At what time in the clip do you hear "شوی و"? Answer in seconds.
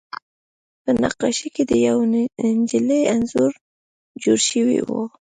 4.49-4.89